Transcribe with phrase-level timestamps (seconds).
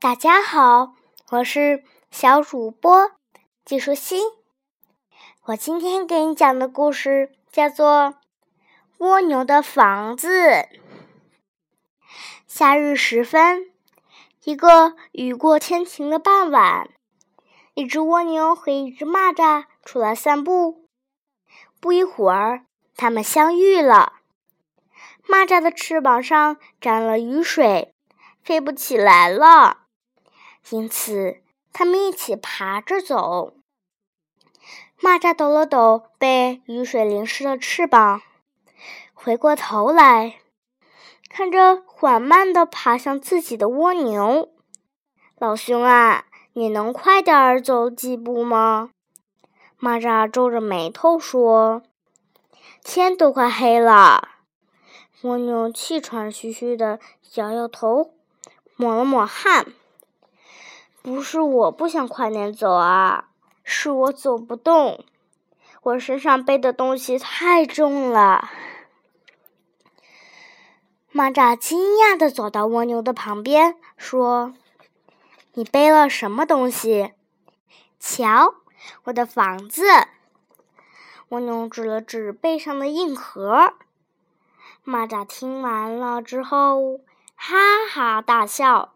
[0.00, 0.94] 大家好，
[1.28, 3.10] 我是小主播
[3.66, 4.22] 季舒心。
[5.44, 7.86] 我今天给你讲的故事叫做
[8.96, 10.28] 《蜗牛的房子》。
[12.46, 13.70] 夏日时分，
[14.44, 16.88] 一个雨过天晴的傍晚，
[17.74, 20.88] 一只蜗牛和一只蚂蚱出来散步。
[21.78, 22.64] 不一会儿，
[22.96, 24.14] 它们相遇了。
[25.28, 27.94] 蚂蚱的翅膀上沾了雨水，
[28.42, 29.79] 飞不起来了。
[30.68, 31.38] 因此，
[31.72, 33.54] 他们一起爬着走。
[35.00, 38.20] 蚂蚱抖了抖被雨水淋湿的翅膀，
[39.14, 40.40] 回过头来，
[41.28, 44.50] 看着缓慢地爬向自己的蜗牛。
[45.38, 48.90] 老兄啊，你能快点儿走几步吗？
[49.80, 51.82] 蚂蚱皱着眉头说
[52.84, 54.28] ：“天都快黑了。”
[55.22, 57.00] 蜗牛气喘吁吁地
[57.36, 58.12] 摇摇头，
[58.76, 59.72] 抹了抹汗。
[61.02, 63.30] 不是我不想快点走啊，
[63.64, 65.04] 是我走不动，
[65.82, 68.50] 我身上背的东西太重了。
[71.12, 74.54] 蚂蚱惊讶的走到蜗牛的旁边，说
[75.54, 77.14] ：“你背了什么东西？”
[77.98, 78.54] 瞧，
[79.04, 79.82] 我的房子。
[81.30, 83.74] 蜗牛指了指背上的硬壳。
[84.84, 87.00] 蚂蚱听完了之后，
[87.34, 87.56] 哈
[87.90, 88.92] 哈大笑。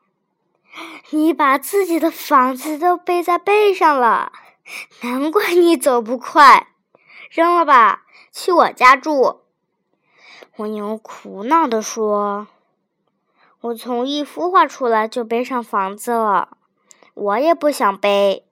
[1.10, 4.32] 你把自己的房子都背在背上了，
[5.02, 6.68] 难怪你走不快。
[7.30, 9.42] 扔了吧，去我家住。
[10.56, 12.46] 蜗牛苦恼地说
[13.60, 16.56] ：“我从一孵化出来就背上房子了，
[17.14, 18.46] 我也不想背，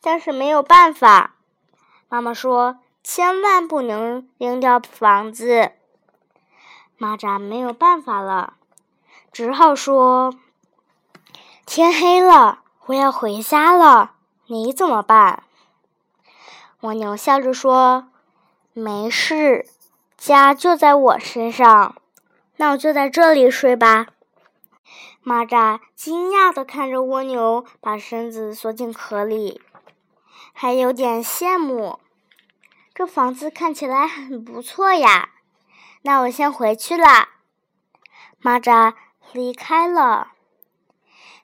[0.00, 1.36] 但是没有办法。”
[2.08, 5.72] 妈妈说：“千万不能扔掉房子。”
[6.98, 8.54] 蚂蚱没有办法了，
[9.32, 10.34] 只好说。
[11.72, 14.14] 天黑了，我要回家了。
[14.46, 15.44] 你怎么办？
[16.80, 18.08] 蜗牛笑着说
[18.74, 19.68] ：“没事，
[20.16, 21.94] 家就在我身上。
[22.56, 24.08] 那我就在这里睡吧。”
[25.24, 29.62] 蚂蚱惊讶的看着蜗牛把身子缩进壳里，
[30.52, 32.00] 还有点羡慕。
[32.92, 35.28] 这房子看起来很不错呀。
[36.02, 37.28] 那我先回去啦。
[38.42, 38.94] 蚂蚱
[39.30, 40.32] 离开了。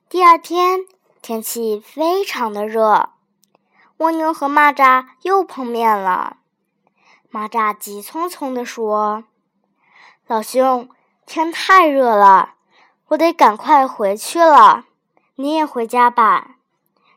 [0.08, 0.86] 第二天，
[1.20, 3.10] 天气非常的热，
[3.96, 6.36] 蜗牛和蚂蚱又碰面了。
[7.32, 9.24] 蚂蚱急匆匆地说
[10.28, 10.88] ：“老兄，
[11.26, 12.54] 天太热了，
[13.08, 14.84] 我得赶快回去了。
[15.34, 16.58] 你也回家吧，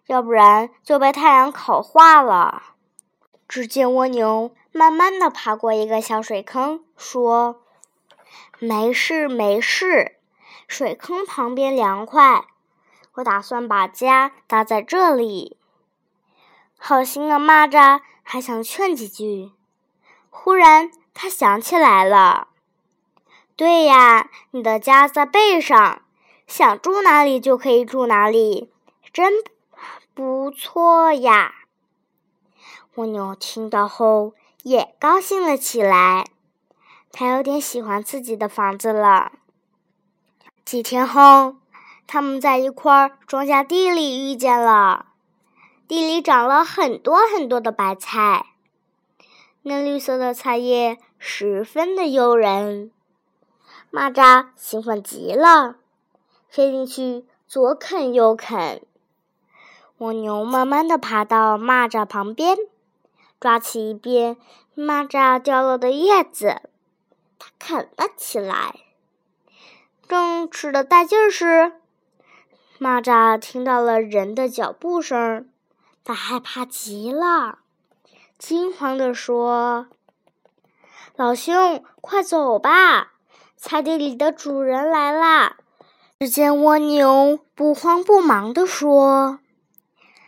[0.08, 2.64] 要不然就被太阳烤化了。”
[3.48, 7.62] 只见蜗牛慢慢的爬过一个小水坑，说
[8.58, 10.18] ：“没事没事，
[10.68, 12.46] 水坑旁边凉快。”
[13.20, 15.58] 我打算把家搭在这里。
[16.78, 19.52] 好心的蚂蚱还想劝几句，
[20.30, 22.48] 忽然他想起来了
[23.58, 26.02] ：“对呀，你的家在背上，
[26.48, 28.72] 想住哪里就可以住哪里，
[29.12, 29.34] 真
[30.14, 31.56] 不错呀。”
[32.96, 36.26] 蜗牛听到后也高兴了起来，
[37.12, 39.34] 他有点喜欢自己的房子了。
[40.64, 41.58] 几天后。
[42.12, 45.06] 他们在一块庄稼地里遇见了，
[45.88, 48.48] 地里长了很多很多的白菜，
[49.62, 52.90] 嫩绿色的菜叶十分的诱人。
[53.92, 55.76] 蚂蚱兴奋极了，
[56.50, 58.82] 飞进去左啃右啃。
[60.00, 62.58] 蜗牛慢慢的爬到蚂蚱旁边，
[63.40, 64.36] 抓起一片
[64.76, 66.64] 蚂蚱掉落的叶子，
[67.38, 68.74] 它啃了起来。
[70.08, 71.74] 正吃的带劲儿时，
[72.80, 75.50] 蚂蚱听到了人的脚步声，
[76.06, 77.60] 它害怕极了，
[78.38, 79.88] 惊慌地说
[81.18, 83.12] ：“老兄，快走吧，
[83.58, 85.58] 菜地里的主人来啦！”
[86.22, 89.40] 只见蜗牛不慌不忙地说：“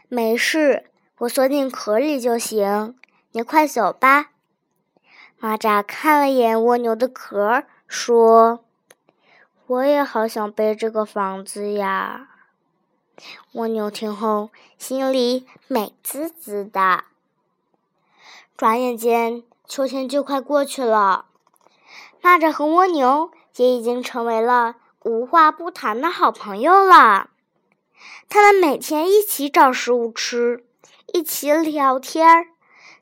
[0.10, 2.98] 没事，我缩进壳里就行，
[3.32, 4.32] 你快走吧。”
[5.40, 8.66] 蚂蚱看了眼蜗牛的壳，说
[9.68, 12.28] ：“我也好想背这个房子呀。”
[13.54, 17.04] 蜗牛听后，心里美滋滋的。
[18.58, 21.26] 转眼间，秋天就快过去了。
[22.22, 27.30] 蚂蚱和蜗牛也已经成为了无话不谈的好朋友了。
[28.30, 30.64] 他们每天一起找食物吃，
[31.14, 32.48] 一起聊天，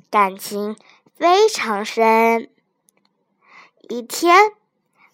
[0.10, 0.76] 感情
[1.16, 2.50] 非常深。
[3.90, 4.52] 一天，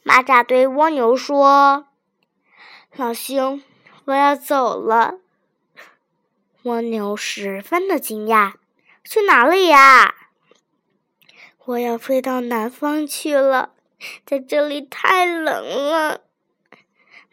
[0.04, 1.88] 蚂蚱对蜗牛说
[2.96, 3.62] ：“老兄。”
[4.06, 5.16] 我要走了。
[6.64, 8.54] 蜗牛十分的惊讶
[9.04, 10.16] ：“去哪里呀
[11.66, 13.72] ？”“我要飞到南方去了，
[14.26, 16.22] 在这里太冷了。”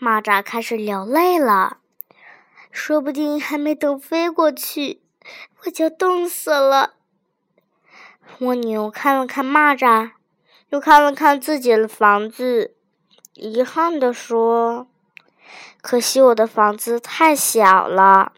[0.00, 1.78] 蚂蚱开始流泪了，
[2.70, 5.02] 说不定还没等飞过去，
[5.64, 6.94] 我就冻死了。
[8.40, 10.12] 蜗牛看了看蚂蚱，
[10.70, 12.74] 又看了看自己的房子，
[13.34, 14.88] 遗憾地说
[15.80, 18.32] ：“可惜我的房子太小了。”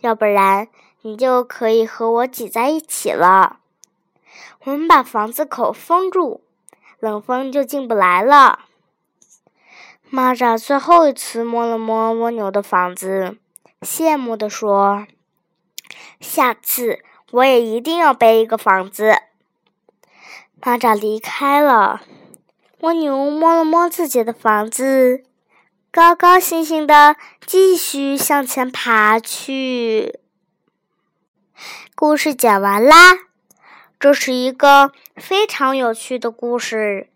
[0.00, 0.68] 要不然，
[1.02, 3.58] 你就可以和我挤在一起了。
[4.64, 6.42] 我们把房子口封住，
[6.98, 8.60] 冷风就进不来了。
[10.10, 13.36] 蚂蚱最后一次摸了摸蜗牛的房子，
[13.82, 15.06] 羡慕地说
[16.18, 19.14] ：“下次我也一定要背一个房子。”
[20.60, 22.00] 蚂蚱离开了，
[22.80, 25.24] 蜗牛摸了摸自己的房子。
[25.92, 30.20] 高高兴兴的继续向前爬去。
[31.96, 33.18] 故事讲完啦，
[33.98, 37.08] 这是一个非常有趣的故事。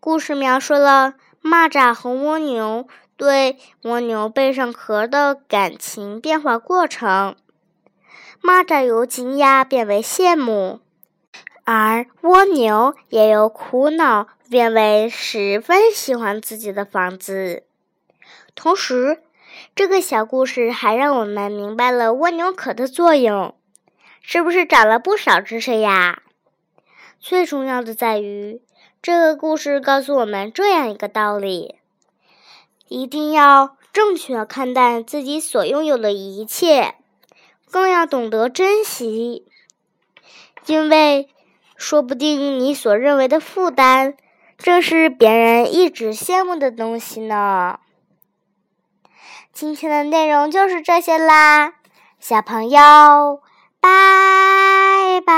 [0.00, 2.88] 故事描述了蚂蚱和蜗牛
[3.18, 7.36] 对蜗牛背上壳的感情变化过程。
[8.42, 10.80] 蚂蚱由惊讶变为羡慕，
[11.64, 17.64] 而蜗牛也由苦恼变为十分喜欢自己的房子。
[18.54, 19.22] 同时，
[19.74, 23.54] 这个小故事还让我们明白了蜗牛壳的作用，
[24.20, 26.22] 是不是长了不少知识呀？
[27.18, 28.60] 最重要的在于，
[29.02, 31.76] 这个故事告诉我们这样一个道理：
[32.88, 36.94] 一定要正确看待自己所拥有的一切，
[37.70, 39.46] 更要懂得珍惜，
[40.66, 41.28] 因为
[41.76, 44.14] 说不定你所认为的负担，
[44.56, 47.80] 正是别人一直羡慕的东西呢。
[49.54, 51.74] 今天的内容就是这些啦
[52.18, 53.40] 小朋友
[53.80, 55.34] 拜拜。